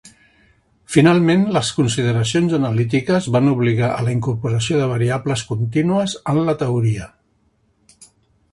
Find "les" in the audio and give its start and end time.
1.57-1.67